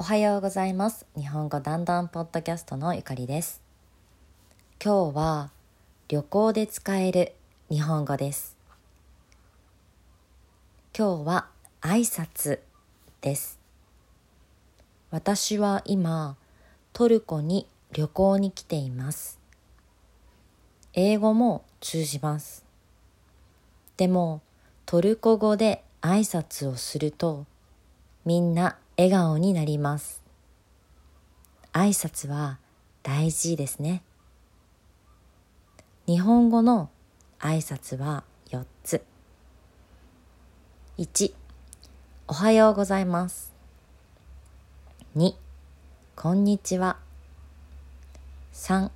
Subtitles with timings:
[0.00, 1.06] おはようございます。
[1.16, 3.60] 日本語だんだんポッドキャストのゆかりです。
[4.80, 5.50] 今日は
[6.06, 7.32] 旅行で使える
[7.68, 8.56] 日本語です。
[10.96, 11.48] 今日は
[11.80, 12.60] 挨拶
[13.22, 13.58] です。
[15.10, 16.36] 私は今
[16.92, 19.40] トルコに旅行に来ています。
[20.92, 22.64] 英語も通じます。
[23.96, 24.42] でも
[24.86, 27.46] トルコ語で挨拶をすると
[28.24, 30.24] みんな笑顔になります。
[31.72, 32.58] 挨拶は
[33.04, 34.02] 大事ですね。
[36.06, 36.90] 日本語の
[37.38, 39.04] 挨拶は4つ。
[40.98, 41.32] 1、
[42.26, 43.52] おはようございます。
[45.14, 45.34] 2、
[46.16, 46.98] こんにちは。
[48.52, 48.90] 3、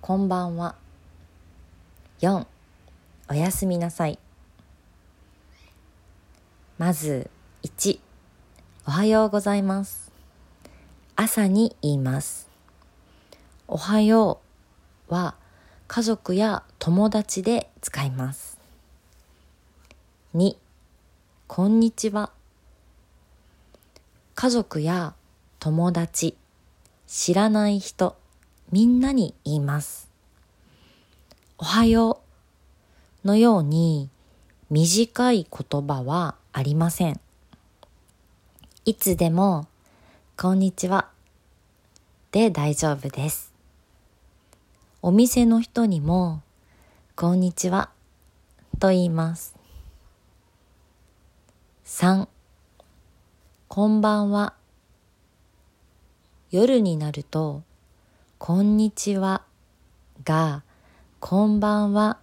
[0.00, 0.76] こんばんは。
[2.20, 2.46] 4、
[3.28, 4.18] おやすみなさい。
[6.78, 7.28] まず、
[7.62, 8.00] 1、
[8.90, 10.10] おはようございます。
[11.14, 12.48] 朝に言います。
[13.68, 14.40] おはよ
[15.08, 15.36] うは
[15.86, 18.58] 家族や友達で使います。
[20.34, 20.56] 2、
[21.46, 22.32] こんにちは。
[24.34, 25.14] 家族や
[25.60, 26.36] 友達、
[27.06, 28.16] 知らない人、
[28.72, 30.08] みんなに言います。
[31.58, 32.20] おはよ
[33.24, 34.10] うのように
[34.68, 37.20] 短い言葉はありません。
[38.86, 39.68] いつでも、
[40.38, 41.10] こんにちは、
[42.32, 43.52] で大丈夫です。
[45.02, 46.40] お店の人にも、
[47.14, 47.90] こんにちは、
[48.78, 49.54] と言います。
[51.84, 52.26] 3、
[53.68, 54.54] こんばんは。
[56.50, 57.62] 夜になると、
[58.38, 59.42] こんにちは
[60.24, 60.62] が、
[61.20, 62.16] こんばんは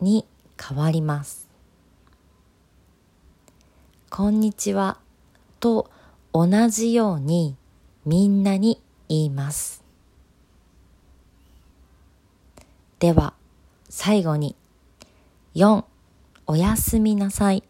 [0.00, 0.24] に
[0.56, 1.48] 変わります。
[4.08, 4.98] こんにちは
[5.58, 5.90] と
[6.38, 7.56] 同じように
[8.04, 9.82] みんなに言います。
[12.98, 13.32] では、
[13.88, 14.54] 最後に、
[15.54, 15.84] 4、
[16.46, 17.62] おやすみなさい。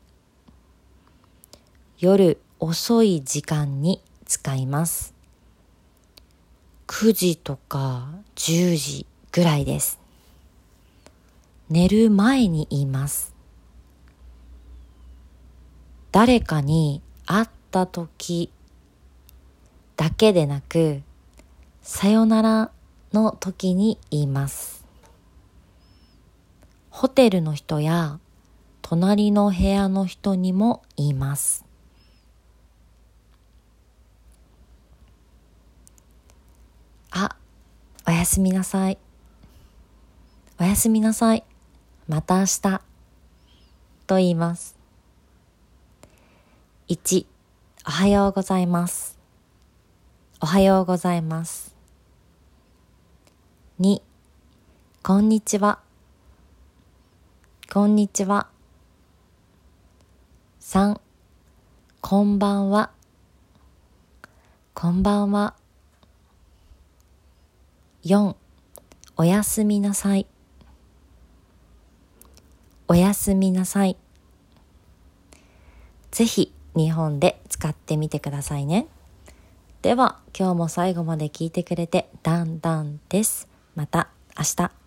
[2.01, 5.15] 夜遅い時間に使います。
[6.89, 10.01] 9時とか10時ぐらいです。
[11.71, 13.33] 寝る前に言います。
[16.11, 18.51] 誰かに会った時
[20.06, 21.03] だけでなく、
[21.83, 22.71] さよなら
[23.12, 24.84] の時に言います。
[26.91, 28.21] ホテルの人や
[28.83, 31.65] 隣の部屋の人にも言います。
[37.11, 37.34] あ、
[38.06, 38.99] おやすみなさい。
[40.61, 41.43] おやすみなさい。
[42.06, 42.81] また明日。
[44.06, 44.77] と言います。
[46.91, 47.27] 1、
[47.89, 49.16] おはようございます。
[50.39, 51.75] おはようございます。
[53.81, 54.03] 2、
[55.03, 55.79] こんにちは。
[57.73, 58.47] こんにちは。
[60.61, 61.01] 3、
[62.03, 62.91] こんばんは。
[64.75, 65.55] こんばんは。
[68.05, 68.37] 4、
[69.17, 70.27] おやすみなさい。
[72.89, 73.97] おやすみなさい。
[76.11, 78.87] ぜひ日本で使ってみてくださいね。
[79.83, 83.49] では今日も最後まで聞いてくれてだんだんです。
[83.75, 84.86] また明日。